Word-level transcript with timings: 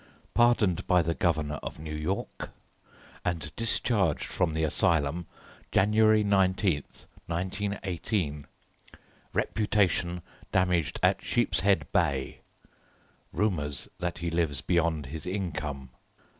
Pardoned 0.33 0.87
by 0.87 1.03
the 1.03 1.13
Governor 1.13 1.59
of 1.61 1.77
New 1.77 1.93
York, 1.93 2.49
and 3.23 3.55
discharged 3.55 4.25
from 4.25 4.55
the 4.55 4.63
Asylum, 4.63 5.27
January 5.71 6.23
19, 6.23 6.83
1918. 7.27 8.47
Reputation 9.31 10.23
damaged 10.51 10.99
at 11.03 11.21
Sheepshead 11.23 11.85
Bay. 11.91 12.39
Rumours 13.31 13.89
that 13.99 14.17
he 14.17 14.31
lives 14.31 14.61
beyond 14.61 15.05
his 15.05 15.27
income. 15.27 15.91